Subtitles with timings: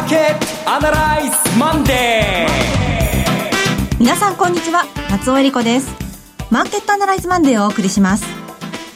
[0.00, 4.84] ーケットアナライズマンデー皆さんこんにちは。
[5.10, 5.90] 松尾恵理子です。
[6.50, 8.24] マーケットアナライズマンデーをお送りします。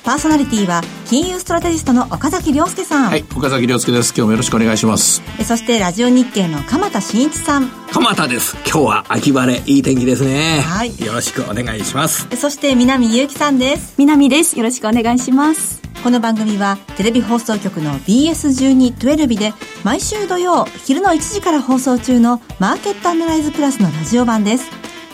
[0.02, 3.10] パーソナリティは金融ストラテジストの岡崎亮介さん。
[3.10, 4.14] はい岡崎亮介です。
[4.16, 5.22] 今日もよろしくお願いします。
[5.44, 7.68] そしてラジオ日経の鎌田新一さん。
[7.92, 8.56] 鎌田です。
[8.64, 10.62] 今日は秋晴れいい天気ですね。
[10.62, 10.98] はい。
[11.04, 12.26] よろしくお願いします。
[12.34, 13.94] そして南ゆうきさんです。
[13.98, 14.56] 南です。
[14.56, 19.52] よろしくお願いしますこの番組はテレビ放送局の BS1212 で
[19.84, 24.70] 毎週土曜昼の1時から放送中のマーケットアナライズプラスのラジオ版です。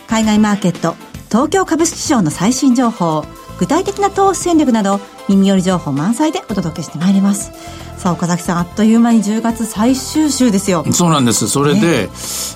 [0.09, 0.95] 海外マーケット、
[1.29, 3.25] 東京株式市場の最新情報、
[3.59, 7.53] 具体的な投資戦略など耳寄り情報満載でお届けしてまいります。
[8.01, 11.87] さあ岡崎さんあっという間に10月最終週ですよそうなんですそれで、ね、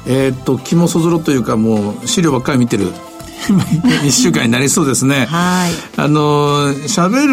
[0.06, 2.86] えー、っと気もそぞろというかもう資料ばっかり見てる
[4.04, 5.26] 一週間になりそうですね。
[5.26, 5.72] はい。
[5.96, 7.26] あの、喋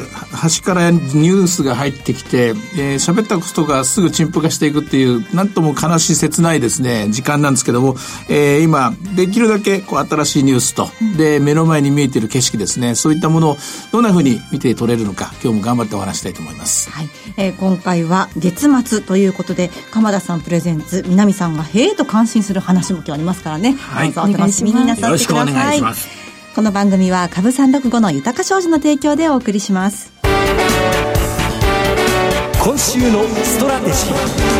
[0.00, 7.96] る端からニュースが入ってきて、えー、喋ったことがすぐ陳腐化していくっていう、なんとも悲しい切ないですね、時間なんですけども、
[8.28, 13.58] えー、今、できるだけこう新しいニュースと、で、目の前に見えている景色ですね、そういったものを
[13.92, 16.90] どんなふうに見て取れるのか、今日も頑張ってお話したいと思います。
[16.90, 17.08] はい。
[17.36, 23.76] えー、今回は月末ということで、鎌田さんプレゼンツ、南さんがへえと感心する話も今日ありますからね。
[23.78, 24.12] はい。
[24.12, 25.47] どうぞお楽しみになさってください。
[25.50, 26.08] お願いします。
[26.54, 30.12] この番組は株三六五の豊か商事の提供でお送りします。
[32.60, 34.57] 今週のストラテジー。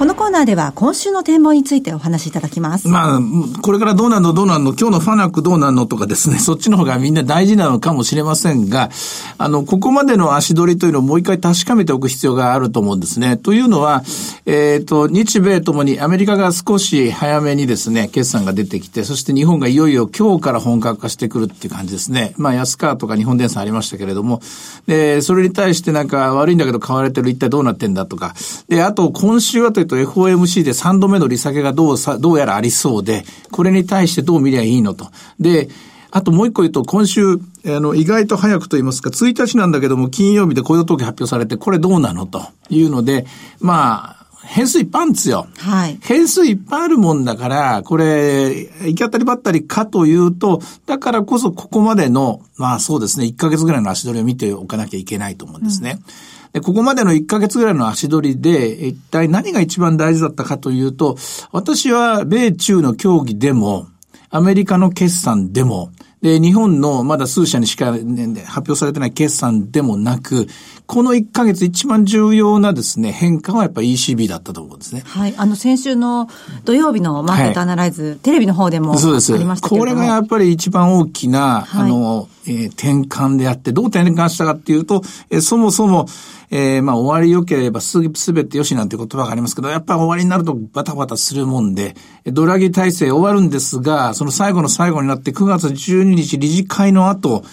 [0.00, 2.88] このコーナーでは今週の展望についてお話しいただきます。
[2.88, 3.20] まあ、
[3.60, 8.88] これからどうなんのどうなんの今日のファナックどうなんのとかですね、 そっちの方がみんな大事なのかもしれませんが、
[9.36, 13.36] あの、ここまでの足取りというのをもう一回確かめておく必要があると思うんですね。
[13.36, 14.02] というのは、
[14.46, 22.32] えっ、ー、と、日米ともにアメリカが少し早めにですね、決算が出てきて、そして日本がいよいよ今日から本格化してくるっていう感じですね。
[22.38, 24.40] まあ、安川とか日本電産ありましたけれども、
[24.86, 28.34] で、それに対してなんか悪いんだけど買われてる一体どうなってんだとか、
[28.70, 35.10] で、あと今週はというと FOMC でで3度目の利下げがどうさ、どうやらありそうで、これに対してどう見りゃいいのと。
[35.38, 35.68] で、
[36.12, 43.26] あともう一個言うと、今週、あの、意外と早くと言いますか、1日なんだけども、金曜日で雇用統計発表されて、これどうなのというので、
[43.60, 45.46] まあ、変数いっぱいあるんですよ。
[45.58, 45.98] はい。
[46.02, 56.00] 変数いっぱいあるもんだから、これ、行き当たりばったりかというと、だからこそここまでの、まあそうですね、1ヶ月ぐらいの足取りを見ておかなきゃいけないと思うんですね。
[56.34, 61.16] うんで、ここまでの1ヶ月ぐらいの足取りで、一体何が一番大事だったかというと、
[61.52, 63.88] 私は米中の協議でも、
[64.30, 65.90] アメリカの決算でも、
[66.22, 70.46] で、日本のまだ数社にしか、ね、発表されてない決算でもなく、
[70.86, 75.02] この1ヶ月一番重要なですね、変化はやっぱり ECB だったと思うんですね。
[75.06, 75.34] はい。
[75.36, 76.28] あの、先週の
[76.64, 79.62] 土曜日のマーケットアナライズ、はい、テレビの方でもありましたけどそうです。
[79.62, 86.06] これがやっぱり一番大きな、はい、あの、えー、転換であって、どう転換したかっていうと、えー、そもそも、
[86.50, 91.94] えー、まあ終わり良ければすすべて良しなんて言葉がありますけど、やっぱり終わりになるとバタバタするもんで、
[92.24, 97.44] ドラギ体制終わるんですが、その最後の最後になって9月12日理事会の後、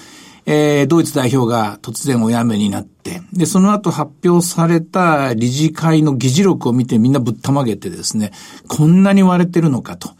[0.45, 8.31] えー、ドイツ代表が突然お辞めになって、で、その後発表された理事会の議事録を見てみんなぶったまげてですね、
[8.68, 10.12] こんなに割れてるのかと。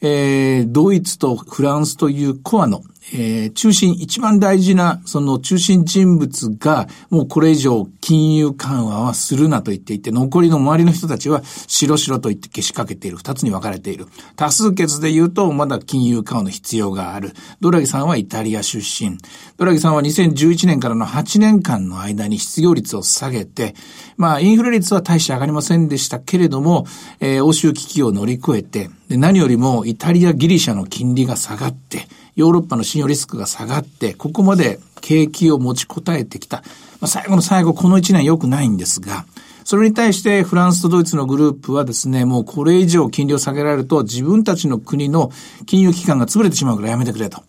[0.00, 13.16] えー、ドイツとフランスというコアのえー、中心、一番大事な、その中心人物が、もうこれ以上金融緩和はするなと言っていて、残りの周りの人たちは、白々と言って消しかけている。
[13.16, 14.06] 二つに分かれている。
[14.34, 17.32] 多数決で言うと、まだ金融緩和の必要がある。
[17.60, 19.18] ドラギさんはイタリア出身。
[19.56, 23.74] ドラギさんは2011年からの8年間の間に失業率を下げて、
[24.16, 26.86] まあ、インフレ率は大して上がりませんでしたけれども、
[27.20, 36.58] えー、欧州危機を乗り越えて、で何よりもイタリア、ギリシャの金利が下がって、ヨーロッパの信用リスクが下がって、ここまで景気を持ちこたえてきた。
[37.00, 39.24] まあ、最後の最後、この1年良くないんですが、
[39.64, 45.32] それに対してフランスとドイツのグループはですね、もうこれ以上金利を下げられると自分たちの国の
[45.66, 47.42] 金融機関が潰れてしまうからやめてくれと。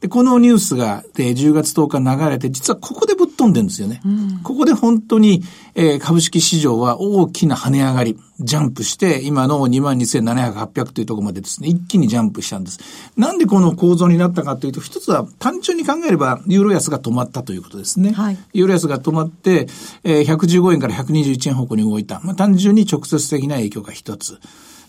[0.00, 4.00] で、このニュースが、で、10月10日流れて、実はここでぶっ飛んでるんですよね。
[4.04, 5.42] うん、ここで本当に、
[5.74, 12.80] えー、株式市場は大きな跳ね上がり、ジャンプして、今の22,700、800というところまでですね、一気にジャンプしたんです。
[13.16, 18.12] なんでこの構造になったかというと、一つは単純に考えれば、ユーロ安が止まったということですね。
[18.12, 19.68] はい、ユーロ安が止まって、
[20.02, 22.20] えー、115円から121円方向に動いた。
[22.24, 24.38] まあ、単純に直接的な影響が一つ。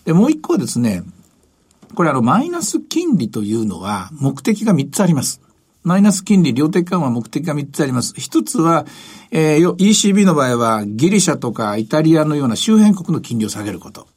[0.04, 1.02] で、もう一個はですね、
[1.94, 5.40] これあの、マイナス金利というのは目的が3つあります。
[5.82, 8.12] マイナス金利、量的緩和目的が3つあります。
[8.16, 8.86] 一つは、
[9.30, 14.08] えー、ECB の場合はギリシャとかイタリアのような周辺国の金利を下げること。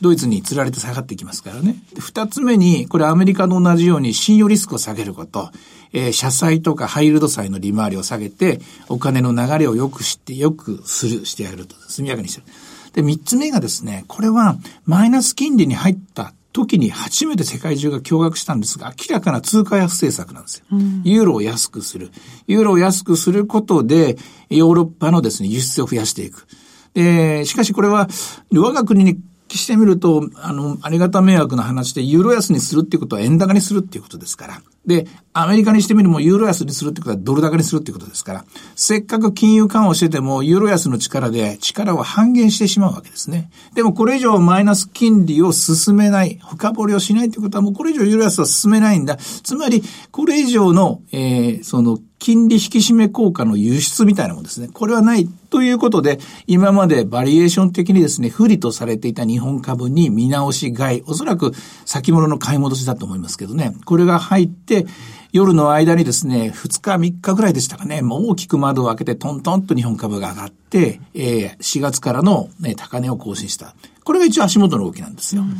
[0.00, 1.76] ドイツに釣られて下がってきますからね。
[1.98, 5.50] 二つ目に、これアメリカと同じように信用リスクを下げること。
[5.92, 11.76] えー、社債とかハイルド債の利回りを下げて、お金の流れを良くして、良くする、してやると。
[11.88, 12.46] 速やかにしてる。
[12.92, 20.64] で、三つ目がですね、これはマイナス金利に入った時に初めて世界中が驚愕したんですが、明らかな通貨安政策なんですよ。
[20.72, 22.10] うん、ユーロを安くする。
[22.46, 24.16] ユーロを安くすることで、
[24.48, 26.46] ヨーロッパのですね、輸出を増やしていく。
[26.94, 28.08] で、しかしこれは、
[28.52, 29.18] 我が国に
[29.58, 34.62] してみると、あの、ありがた迷惑な話で、ユーロ安にするっていうことは円高にするっていうことですから。
[34.86, 38.44] で、アメリカにしてみるもユーロ安にするってことはドル高にするってことですから、
[38.74, 43.50] せっかく金融緩和してても、ユーロ安の力で力を半減してしまうわけですね。
[43.74, 49.16] でもこれ以上マイナス金利を進めない、深掘りをしないってことはもうこれ以上ユーロ安は進めないんだ。
[49.16, 54.68] つまり、これ以上の、えー、その、金利引き締め効果の輸出みたいなものですね。
[54.68, 61.52] これはないということで、今までバリエーション的にですね、不利とされていた日本株に見直し買い、おそらく
[61.86, 63.74] 先物の買い戻しだと思いますけどね。
[63.86, 64.86] これが入って、
[65.32, 73.74] 夜の間にですね、2日3日ぐらいでしたかね、もう大きく窓を開けてトントンと日本株が上がって、えー、4月からの、ね、高値を更新した。
[74.04, 75.42] これが一応足元の動きなんですよ。
[75.42, 75.54] うん、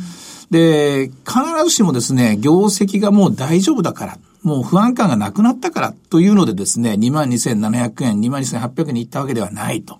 [0.51, 9.99] で、必ずしもですね、業績がもう大丈夫だから、もう不安感がなくなったからというのでですね、22,700円、22,800円に行ったわけではないと。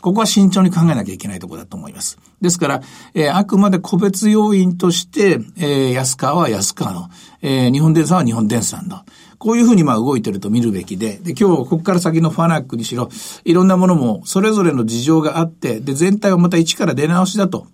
[0.00, 2.18] ここは慎重に考えなきゃいけないところだと思います。
[2.40, 2.82] ですから、
[3.14, 7.08] えー、あくまで個別要因として、えー、安川は安川の、
[7.40, 9.02] えー、日本電産は日本電産の。
[9.38, 13.08] こういうふうにまあ動いてると見るべきで、で、今日ここから先のファナックにしろ、
[13.44, 17.68] いろんなものもそれぞれの事情があって、で、全体をまた一から出直しだと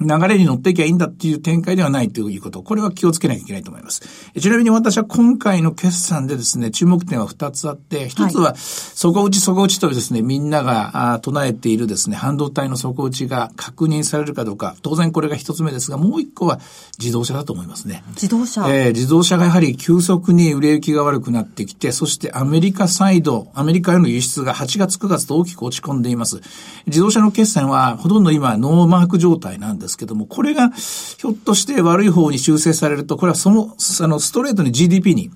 [0.00, 2.62] 流れに乗っていけばいいんだっていう展開ではないということ。
[2.62, 4.02] これは気をつけなきゃいけないと思います。
[4.38, 14.74] ちなみに私は今回の決算でですね、注目点は2つあって、1つは、底打ち底打ちとですね、みんなが唱えているですね、半導体の底打ちが確認されるかどうか。
[14.82, 16.60] 当然これが1つ目ですが、もう1個は
[16.98, 18.02] 自動車だと思いますね。
[18.10, 26.40] 自動車えー、自動車がやはり急速に売れ行きが悪くなってきて、そしてアメリカサイド、アメリカへの輸出が8月9月と大きく落ち込んでいます。
[26.86, 35.30] 自動車の決算はほとんど今ノーマーク状態なんですですけども、これがひょっとして悪い方に修正されると、これはその、あの、ストレートに GDP に、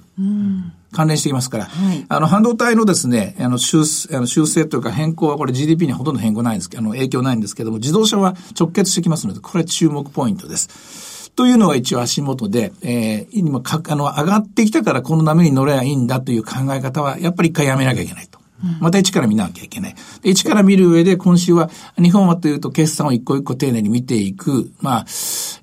[0.93, 3.83] 関連していますから、はい、あの、半導体のですね、あの、修
[4.17, 11.33] あの修正というか変更はこれ GDP にほとんど変更ないんですけど、あの、影響ないんですけども、自動車は直結してきますので、これ注目ポイントです。
[11.35, 18.34] というのが一応足元で、えー、今か、あの、上がってきたからこの波に乗ればいいんだという考え方は、やっぱり一回やめなきゃいけないと。
[18.81, 19.94] また一から見なきゃいけない。
[20.22, 24.70] 一から見る上で今週は、日本はというと決算を一個一個丁寧に見ていく。
[24.81, 25.00] まあ、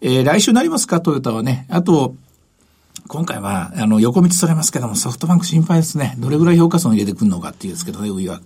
[0.01, 1.65] えー、来週になりますか、トヨタはね。
[1.69, 2.15] あと、
[3.11, 6.15] 今回は、あの、横道それますけども、ソフトバンク心配ですね。
[6.17, 8.39] どれぐらい評価損入れてくるのかっていうんですけどね、ウィは。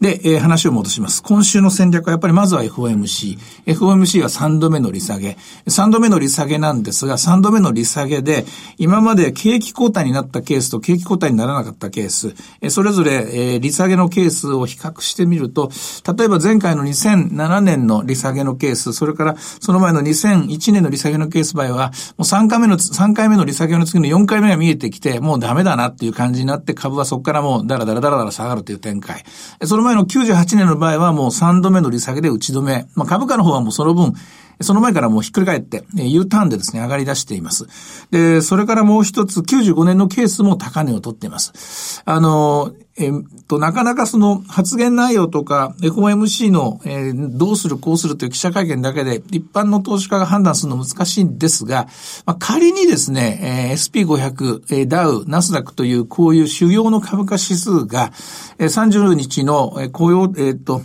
[0.00, 1.22] で、えー、話を戻します。
[1.22, 3.38] 今週の戦略はやっぱりまずは FOMC。
[3.66, 5.36] FOMC は3度目の利下げ。
[5.66, 8.44] 3度目の利下げなんですが、3度目の利下げで、
[8.76, 15.70] 今まで景気後退になったケースと景気後退にならなかったケース、えそれぞれ、えー、利下げのケースを比較してみると、
[16.18, 29.24] 例えば前回の2007年の利下げのケース、それからその前の2001年の利下げのケース場合は、もう3回目の、3回目の利下げの次の4回目が見えてきて、もうダメだなっていう感じになって、株はそこからもうダラダラダラダラ下がるという展開。
[29.64, 32.88] その前の98年の場合はもう3度目の利下げで打ち止め。
[32.94, 34.14] まあ株価の方はもうその分、
[34.60, 37.66] その前からもうひっくり返って、U ターンでですね、上がり出しています。
[38.10, 42.02] で、それからもう一つ、95年のケースも高値を取っています。
[42.04, 43.12] あの、えっ
[43.46, 51.86] と、なかなかその発言内容とか FOMC の、えー、どうするこうするという記者会見だけで一般の投資家が判断するの難しいんですが、
[52.26, 58.10] まあ、仮にですね、えー、SP500、えー、ダウ、ナスダックというこういう主要の株価指数が、
[58.58, 60.82] えー、30日の、えー、雇用、えっ、と、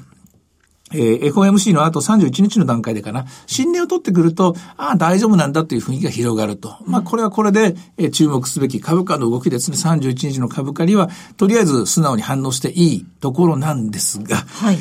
[0.94, 6.78] えー、FOMC の後31日の段階でかな、信念を取ってくると、ああ、大丈夫なんだという雰囲気が広がると。
[6.86, 9.78] まあ、これはこれで、えー、注目すべき株価の動きですね。
[9.78, 14.78] 31日の株価には、とりあえず素直に反応していいところなんですが、はい。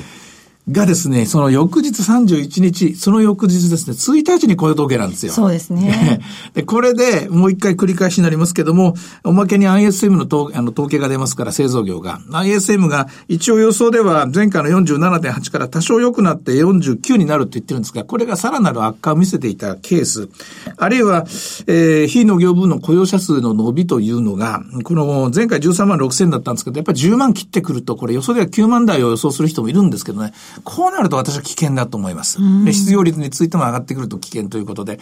[0.71, 5.33] がですね、その翌日31日、その翌日ですね、1日に雇用統計なんですよ。
[5.33, 6.21] そうですね。
[6.55, 12.21] で、これでもう一回繰り返しになりますけども、おまけに ISM の統あの統計が出ますから、製造業が。
[12.31, 20.29] ISM が一応予想では前回の47.8から多少良くなって49になるって言ってるんですが、これがさらなる悪化を見せていたケース、
[20.77, 21.27] あるいは、
[21.67, 30.33] えー、非農業部の雇用者数の伸びというのが、この前回13万6千だったんですけど、やっぱり10万切ってくると、これ予想では9万台を予想する人もいるんですけどね、
[30.65, 32.39] こうなると私は危険だと思います。
[32.65, 35.01] で、失業率についても上がってくると危険ということで、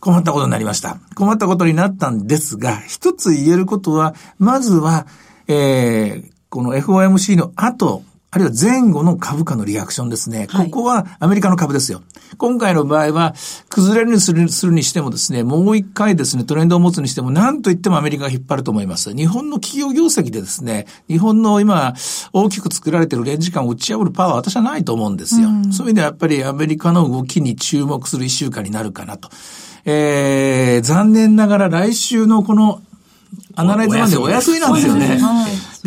[0.00, 0.98] 困ったことになりました。
[1.14, 5.06] 困ったことになったんですが、一つ言えることは、まずは、
[5.48, 10.48] えー、この FOMC の後、あるいは前後の株価のリアクションですね。
[10.48, 12.02] ここはアメリカの株ですよ。
[12.36, 13.34] 今回の場合は、
[13.70, 19.14] 崩れるにするするにしてもですね、もう一回ですね、トレンドを持つにしても、何と言ってもアメリカが引っ張ると思います。
[19.14, 21.94] 日本の企業業績でですね、日本の今、
[22.34, 25.48] 大きく作られてるレンジ感を打ち破るパワーは私はないと思うんですよ。
[25.48, 29.30] うん、そういう意味ではやっぱりアメリカの動きに注目する一週間になるかなと。
[29.86, 32.82] えー、残念ながら来週のこの
[33.54, 35.18] アナライズマンでお休みなんですよね。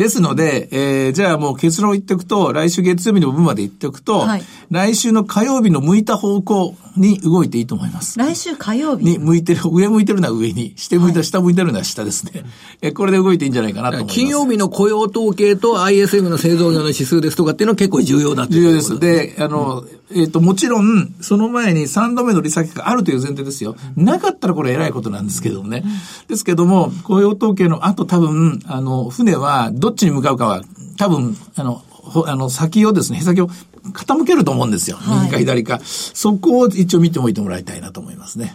[0.02, 8.18] ですので、えー、じゃあもう結論言っておくと、来週月曜日の分まで言っておくと、はい、来週の火曜日の向いた方向に動いていいと思います。
[8.18, 9.04] 来週火曜日？
[9.04, 12.44] に向いてる、上向いてるのは上に、下向いた、はい、下向いてるのは下ですね。
[12.80, 14.14] え、これで動いていいんじゃないかなと思います。
[14.14, 18.98] 金曜日の雇用統計と ISM の製造業の指数ですとかっていうのは結構重要だ重要です。
[18.98, 23.76] で、あの、うん、えっ、ー、と、もちろん、その前に3度目の利下げがあるという前提ですよ。
[23.96, 25.84] なかったらこれ偉いことなんですけどもね。
[26.28, 30.62] ですけども、雇用統計の後多分、あの、船はどっちに向かうかは、
[30.98, 31.82] 多分、あの、
[32.26, 33.48] あの、先をですね、へ先を
[33.92, 34.98] 傾けると思うんですよ。
[35.22, 35.80] 右か左か。
[35.84, 38.54] そこを一応見ておいてもらいたいなと思いますね。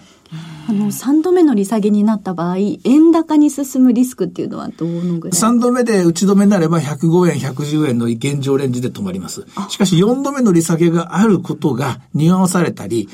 [0.70, 9.46] あの、3度目の利下げになった場合、円高に進むリスクっていうのはどのぐらい ?3 度目で打ち止めになれば105円、110円の現状レンジで止まります。
[9.70, 13.08] しかし4度目の利下げがあることが見合わされたり、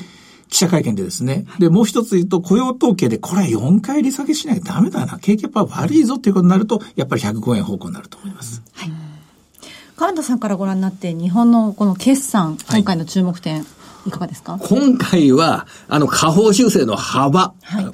[0.48, 1.46] 記者会見でですね。
[1.58, 5.18] で、もう一つ言うと、雇用統計で、これは4回利下げしないとダメだな。
[5.18, 8.62] 景気やっぱ悪いぞっていうことになると、やっぱり105円方向になると思います。
[8.74, 8.92] はい。
[9.96, 13.64] 川田さんからご覧になって、日本のこの決算、今回の注目点、はい
[14.06, 14.58] いかがですか？
[14.60, 17.86] 今回は、あの、下方修正の幅、はい、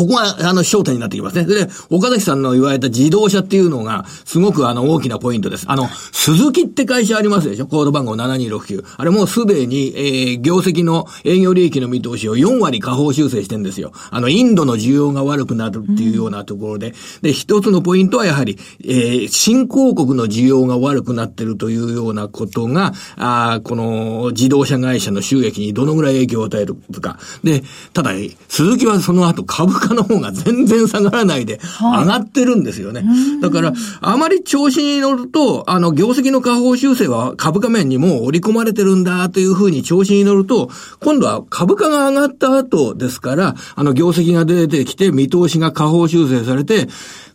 [0.00, 1.44] ここが、あの、焦点になってきますね。
[1.44, 5.66] で、岡崎さんの言われた自動車っていうのが、すごくあの、大きなポイントです。
[5.68, 7.66] あの、鈴木って会社ありますでしょ？
[7.66, 8.82] コード番号7269。
[8.96, 13.92] あれもうすでに、えー、業績の営業利益の見通しを4割下方修正してんですよ。
[14.10, 16.94] あの、インドの需要が悪くなるっていうようなところで。
[17.20, 27.18] で、一つのポイントはやはり、えー、新興国の需要が悪くなってるというようなことが、あこの自動車会社の収益にどのぐらい影響を与えるか。
[27.44, 28.12] で、ただ、
[28.48, 33.04] 鈴木はその後株価の方が全然下がらないで、上がってるんですよね。
[33.40, 40.70] だから、あまり調子に乗ると、あの、業績の下方修正は株価面にも織り込まれてるんだというふうに調子に乗ると、
[41.00, 46.88] 今度は株価が上がった後ですから、あの、業績が出てきて、見通しが下方修正されて、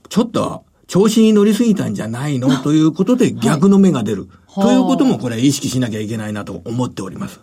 [0.10, 2.62] ちょっと、調子に乗りすぎたんじゃないの？
[2.62, 4.30] ということで逆の目が出る。
[4.54, 7.40] ということもこれ意識しなきゃいけないなと思っております。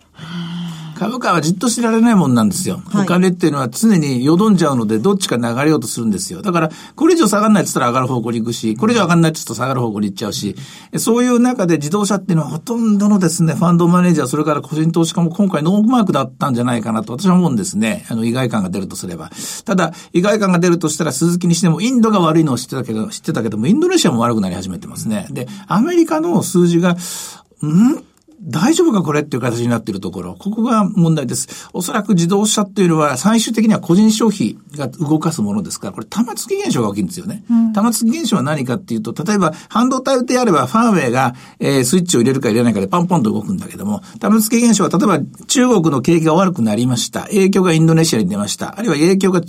[1.03, 2.81] 株価はじっとしてられないもんなんですよ。
[2.87, 6.43] はい、お金っていうのは常によどんじゃうので、どっちか流れようとするんですよ。
[6.43, 10.55] だから、これ以上下がらないって言ったら上がる方向に行くし、これ以上上がらないって言ったら下がる方向に行っちゃうし、
[10.99, 18.07] そういう中で自動車っていうのはほとんどのですね、ファンドマネージャー、それから個人投資家も今回ノーマークだったんじゃないかなと私は思うんですね。
[18.09, 19.31] あの、意外感が出るとすれば。
[19.65, 25.27] ただ、意外感が出るとしたら鈴木にしてもインドが悪いのを知ってたけど、知ってたけども、インドネシアも悪くなり始めてますね。
[25.31, 26.97] で、アメリカの数字が、
[27.65, 28.05] ん？
[28.45, 31.69] 大丈夫かこれっていう形になっているところ、ここが問題です。
[31.73, 37.45] おそらく自動車っていうのは最終的には個人消費が動かすものですから、これ玉突き現象が起きるんですよね。
[37.49, 47.23] うん、玉突き現象は何かっていうと、例えば半導体であればファーウェイが、えー、スイッチを入れるか入れないかでパンポンと動くんだけども、玉突き現象は例えば中国の景気が悪くなりました。
[47.27, 48.79] 影響がインドネシアに出ました。
[48.79, 49.41] あるいは影響が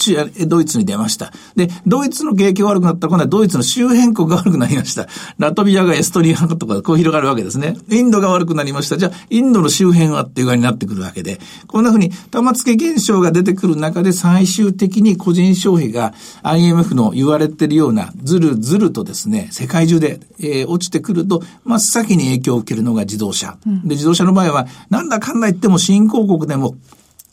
[0.48, 1.34] ドイツに出ました。
[1.56, 5.08] で、ドイツの景気が悪くなったら今度はドイツの周辺国が悪くなりました。
[5.40, 7.76] ラトビアがエストニアとかこう広がるわけですね。
[7.90, 8.83] インドが悪くなりました。
[8.84, 16.13] じゃあ、インドの周辺はっていう具合になってくるわけで、こんなふうに玉突き現象が出てくる中で最終的に個人消費が
[16.44, 23.58] IMF の言われてるようなずるずるとですね、世界中で、えー、落ちてくると、真っ先に影響を受けるのが自動車。
[23.66, 26.75] で、自動車の場合は、なんだかんだ言っても新興国でも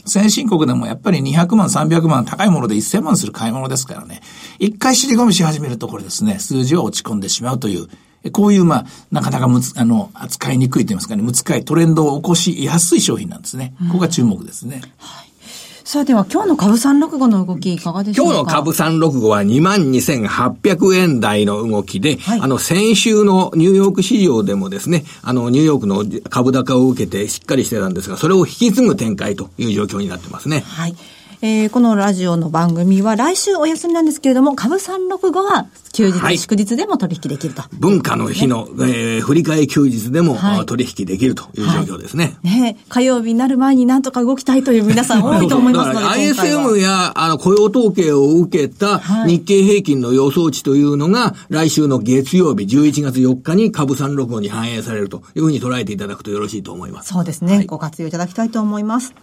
[0.07, 4.21] 先進国でもやっぱり200万、300万、高いもので1000万する買い物ですからね。
[4.59, 7.88] 一回尻込みし始めるとこれですね、数字は落ち込んでしまうという
[8.32, 13.74] こういう、まあ、なかなかむつ、あの、扱いにくいと言いますかね、難いトレンドを起こしやすい商品なんですね。
[13.88, 14.82] ここが注目ですね。
[14.98, 15.30] はい。
[15.82, 18.32] さあでは今日の株三六五の動きいかがでしょうか？
[18.32, 30.60] 今日の株三六五は22,800円台の動きで、はい、あの先週のニューヨーク市場でもですね、あのニューヨークの株高を受けてしっかりしてたんですが、それを引き継ぐ展開という状況になってますね。
[30.60, 30.94] はい。
[31.42, 37.62] えー、このラジオの番組は来週お休みなんですけれども、株365は休日、はい、祝日でも取引できると。
[37.78, 42.37] 文化の日の、ね、えー、振り替え休日でも、はい、取引できるという状況ですね。
[42.44, 46.06] はい、ね火曜日になる前になんとか動きたいという皆さん多いと思いますので。
[46.06, 57.14] ISM やあの雇用統計を受けた日経平均の予想値というのが、来週の月曜日11月4日に株365に反映されるというふうに捉えていただくとよろしいと思います。
[57.14, 57.64] そうですね。
[57.64, 59.14] ご活用いただきたいと思います。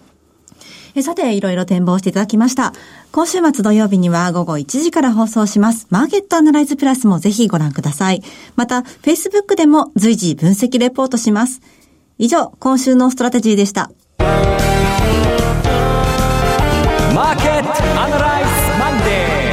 [0.99, 2.73] えさて、いろいろ展望していただきました。
[3.11, 5.87] 今週末土曜日には午後1時から放送します。
[5.89, 8.23] マーケットアナライズプラスもぜひご覧ください。
[8.55, 11.61] また、Facebook でも随時分析レポートします。
[12.17, 13.91] 以上、今週のストラテジーでした。
[14.19, 17.69] マーケット
[18.01, 18.49] アナライズ
[18.79, 19.47] マンデー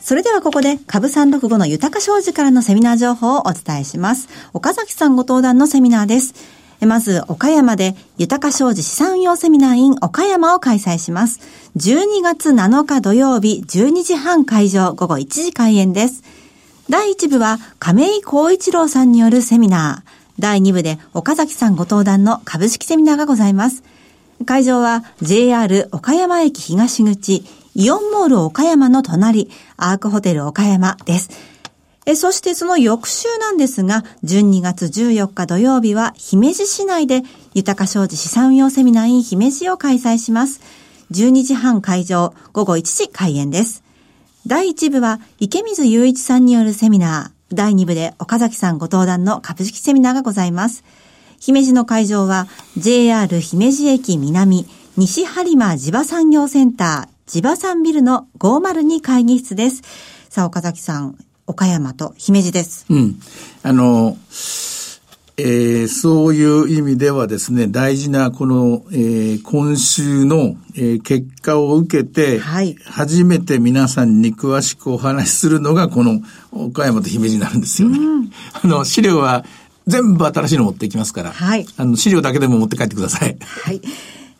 [0.00, 4.28] それではここで株365の豊か商事からのセミナー情報をお伝えします。
[4.54, 6.57] 岡崎さんご登壇のセミナーです。
[6.86, 11.40] まず、岡山で豊か商事資産運用セミナー in 岡山を開催します。
[11.76, 16.22] 12月7日土曜日12時半会場午後1時開演です。
[16.88, 20.10] 第1部は亀井光一郎さんによるセミナー。
[20.38, 23.82] 第2部で岡崎さんご登壇の株式セミナーがございます。
[24.46, 27.44] 会場は JR 岡山駅東口、
[27.74, 31.30] イオンモール岡山の隣、アークホテル岡山です。
[32.10, 37.22] えそしてその翌週なんですが、12月14日土曜日は姫路市内で
[37.52, 40.62] 豊か商事資産運用セミナー in 姫路を開催します。
[41.10, 43.82] 12時半会場、午後1時開演です。
[44.46, 50.84] 第1部は池水雄一さんによるセミナー、第2部で岡崎さんご登壇の株式セミナーがございます。
[51.38, 52.46] 姫路の会場は
[52.78, 59.82] JR 姫路駅南西播磨地場産業センター地場産ビルの502会議室です。
[60.30, 62.86] さあ岡崎さん、岡山と姫路です。
[62.90, 63.20] うん。
[63.62, 64.16] あの、
[65.40, 76.20] えーそういう意味ではですね、大事なこの、えー今週の、えー結果を受けて、はい初めて皆さんに詳しくお話しするのがこの
[76.52, 77.98] 岡山と姫路になるんですよね。
[78.62, 79.44] あの、資料は
[79.86, 83.36] 全部新しいの持っていきますから、はいあの、資料だけでも持って帰ってください。
[83.40, 83.80] はい。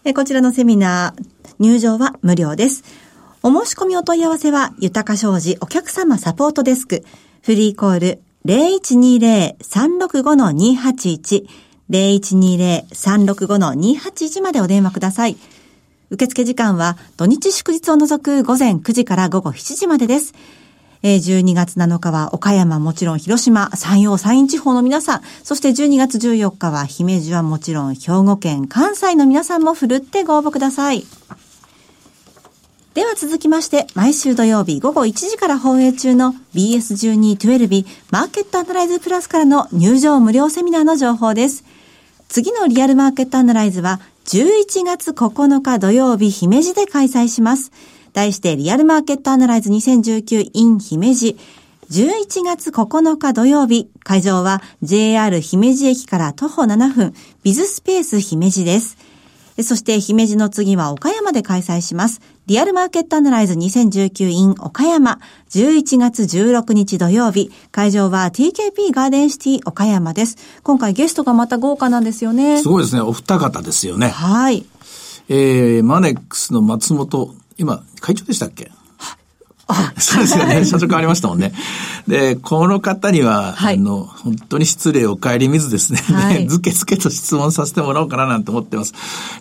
[0.05, 1.23] えこちらのセミナー、
[1.59, 2.85] 入場は無料です。
[3.43, 7.05] お申し込みお問い合わせは、豊か商事お客様サポートデスク、
[7.43, 11.47] フリーコール0120-365-281、
[11.89, 15.37] 0120-365-281までお電話ください。
[16.11, 20.33] 受付時間は土日祝日を除く午前9時から午後7時までです。
[21.03, 31.07] 12月7日は岡山もちろん広島、山陽、山陰地方の皆さん、そして12月14日は姫路はもちろん兵庫県、関西の皆さんもふるってご応募ください。
[32.95, 41.65] では続きまして、毎週土曜日午後1時から放映中の BS1212 マーケットアナライズプラスからの入場無料セミナーの情報です。
[42.29, 47.71] 次のリアルマーケットアナライズは11月9日土曜日姫路で開催します。
[48.13, 51.37] 題してリアルマーケットアナライズ 2019in 姫路。
[51.91, 58.99] 11月9日土曜日、会場は JR 姫路駅から徒歩7分、ビズスペース姫路です。
[59.63, 62.21] そして、姫路の次は岡山で開催します。
[62.49, 65.21] リアルマーケットアナライズ 2019in 岡山。
[65.51, 67.51] 11月16日土曜日。
[67.71, 70.39] 会場は TKP ガーデンシティ岡山です。
[70.63, 72.67] 今回ゲストがまた豪華なんですよねす。
[72.67, 73.03] ごいですね。
[73.03, 74.09] お二方ですよね。
[74.09, 74.65] はい。
[75.29, 78.73] えー、マネックスの松本、今、会長でしたっけ？
[79.99, 80.65] そうですよね。
[80.65, 81.53] 社長変わりましたもんね。
[82.07, 88.95] で、この方には、はいあの、本当に失礼を顧みずですね、はい ずけずけと質問させてもらおうかななんて思ってます。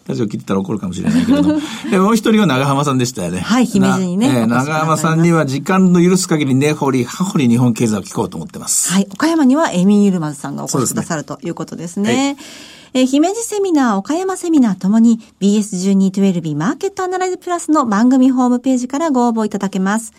[0.05, 1.61] ラジオ聞いてたら怒るかもしれないけれども。
[1.89, 3.39] で、もう一人は長浜さんでしたよね。
[3.39, 8.91] はい姫路にねなえー長浜さんには時間の許す限り根掘り葉掘り日本経済を聞こうと思ってます。
[8.91, 9.07] はい。
[9.11, 12.37] 岡山にはエミン・ユルマズさんがお越しくださるということですね。
[12.97, 20.13] えー姫路セミナー、岡山セミナーともに BS1212 マーケットアナライズプラスの番組ホームページからご応募いただけます。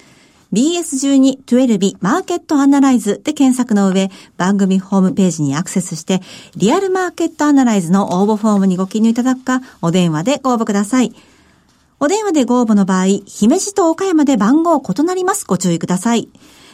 [0.53, 6.21] BS1212 マーケットアナライズで検索の上、番組ホームページにアクセスして、
[6.55, 11.13] リアルマーケットアナライズの応募フォームにご記入いただくか、お電話でご応募ください。
[11.99, 15.47] お電話でご応募の場合、姫路と岡山で番号異なります。
[15.49, 16.29] ご注意ください。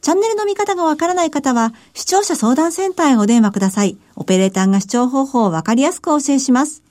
[0.00, 3.98] チャンネルの見方がわからない方は、視聴者相談センターへお電話ください。
[4.16, 6.82] オペレーターが視聴方法をわかりやすくお教えします。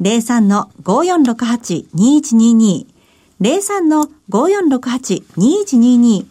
[0.00, 2.86] 03-5468-2122
[3.40, 6.24] 03-5468-2122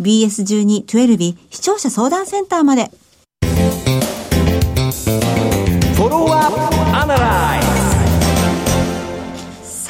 [0.00, 2.90] BS12-12 視聴者相談センターまで。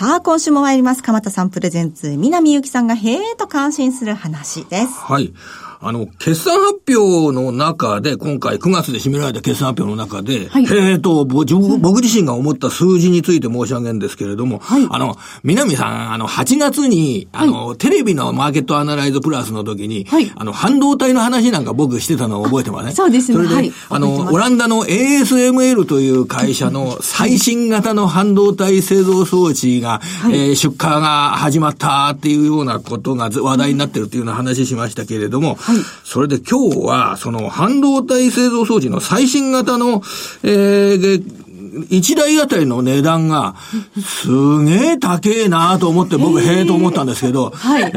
[0.00, 1.02] さあ、今週も参ります。
[1.02, 4.94] 鎌田さんプレゼンツ、南ゆきさんがへーと感心する話です。
[4.94, 5.34] はい。
[5.82, 10.64] あの、決算発表の中で、今回9月で締められた決算発表の中で、はい。
[10.64, 14.86] えーと、僕自身が思った数字について申し上げるんですけれども、はい。
[14.90, 20.30] あの、南さん、あの、8月に、あの、テレビのマーケットアナライズプラスの時に、はい。
[20.36, 22.92] あの、半導体の話なんか僕してたのを覚えてますね。
[22.92, 23.36] そうですね。
[23.36, 23.72] それで、はい。
[23.88, 35.56] あの、オランダの ASML という会社の最新型の半導体製造装置が、えー出荷が始まったっていうようなことがず話題になってるっていうような話しましたけれども、
[36.04, 40.02] それで今日は、その半導体製造装置の最新型の、
[40.42, 43.54] えー1台あたりの値段が、
[44.02, 47.88] すげえ高えなと思って僕、へえと思ったんですけど、はいえ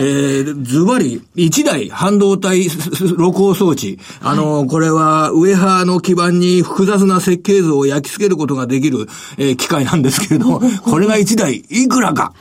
[0.42, 4.00] ー、ズバリ、1台半導体露光装置。
[4.22, 9.08] あの、これは、ウェハーの基板に複雑な設計図を焼き付けることができる、
[9.38, 12.34] えー機械なんですけれども、 これが1台いくらか。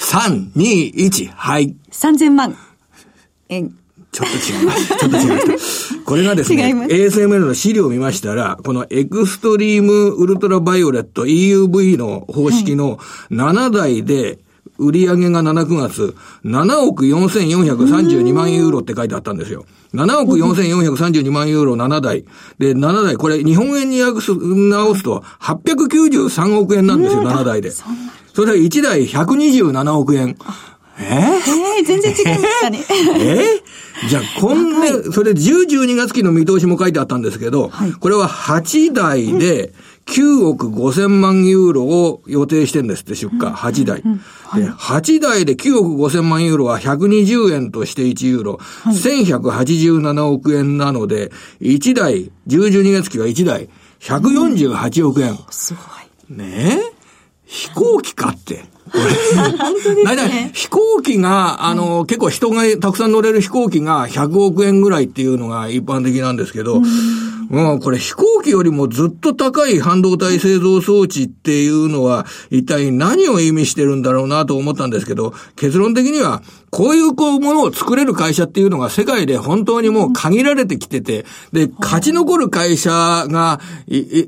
[0.00, 1.74] 3、2、1、はい。
[1.90, 2.56] 3000万
[3.48, 3.74] 円。
[4.14, 4.86] ちょっと違います。
[4.86, 5.98] ちょっと違います。
[6.04, 12.98] これがですね、ASML の資料を見ましたら、このエクストリームウルトラバイオレット EUV の方式の
[13.32, 14.38] 7台で、
[14.78, 19.66] 売上が7、9月、7億4432万ユーロって書いてあったんですよ。
[19.94, 22.24] 7億4432万ユーロ7台。
[22.58, 27.70] で、7台、これ日本円に訳す、直すと893億円なんですよ、7台で。
[27.70, 30.36] それで1台127億円。
[30.98, 32.84] えーえー、全然違いましたね。
[33.18, 39.72] えーじゃあ、今年、それで10、12月期の見通しも書いてあったんですけど、これは8台で
[40.06, 43.40] 9億5千万ユーロを予定してんですって、出荷。
[43.40, 44.02] 8台。
[44.02, 48.60] で、8台で9億5千万ユーロは120円として1ユーロ。
[48.86, 51.30] 1187億円なので、
[51.60, 53.68] 1台、10、12月期は1台、
[54.00, 55.38] 148億円。
[55.50, 56.38] すごい。
[56.38, 56.93] ねえ
[57.54, 58.64] 飛行機かって。
[60.04, 66.84] 大体、飛行機が、あの、結構人がたくさん乗れる飛行機が100億円ぐらいっていうのが一般的なんですけど、うん、
[67.80, 83.60] これ飛行機よりもずっと高い半導体製造装置っていうのは、一体何を意味してるんだろうなと思ったんですけど、結論的には、こういうこうものを作れる会社っていうのが世界で本当にもう限られてきてて、で、勝ち残る会社が、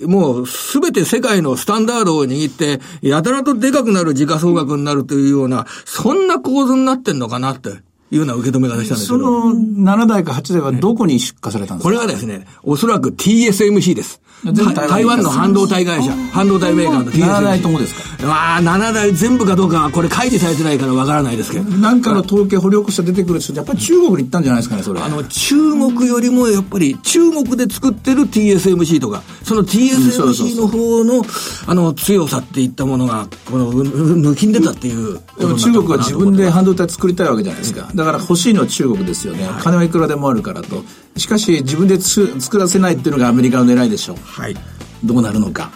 [0.07, 7.71] もうすべて世界のスタンダードを握って、やたらとでかくなる時価総額になるというような、そんな構図になってんのかなって
[8.11, 9.53] いうような受け止め方したんですけそど。
[9.53, 11.89] の7台か8台はどこに出荷されたんですか？
[11.89, 14.21] これはですね、おそらく TSMC です。
[14.45, 17.25] 台湾の半導体会社、半導体メーカーの TSMC。
[17.25, 18.27] 7台ともですか？
[18.27, 21.65] まあ、7台全部かどうかは、これ開示されてないからわからないですけど。
[21.79, 25.01] なんかの統計掘り起こして出てくるやっぱり中国に行ったんじゃないですかね、それ。
[25.01, 31.23] あの、中国よりもやっぱり中国で作ってる TSMC とか、その TSMC の方の、
[31.67, 35.57] あの、強さっていったものが、この、う抜きんでたっていうでも。
[35.57, 37.91] 中国は自分で半導体作りたいわけじゃないですか。
[37.95, 39.49] だから欲しいのは中国ですよね。
[39.63, 40.85] 金はいくらでもあるからと。
[41.17, 44.17] しかし自分でつ作らせないっていうのがアメリカの狙いでしょう。
[44.23, 44.57] はい。
[45.05, 45.71] どうなるのか。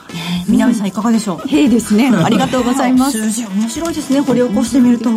[0.48, 1.48] 南さんいかがでしょう？
[1.48, 2.10] へえですね。
[2.14, 3.18] ありがとうございます。
[3.20, 5.10] 数字面白いですね掘り起こしてみると、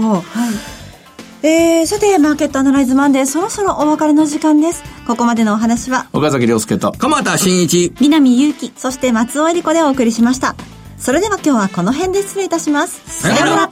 [1.41, 6.93] えー、さてマーケットアナライズマンデーそろそろお別れの時間ですここまでのお話は岡崎亮介と。
[6.97, 7.93] 鎌田新一。
[7.99, 10.55] 南祐希そして松尾恵里子でお送りしました
[10.97, 13.69] それでは今日はこの辺で失礼いたしますさようなら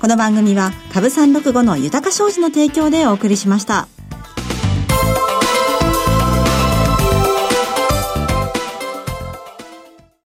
[0.00, 3.88] この番組は株三六五の豊か商事の提供でお送りしました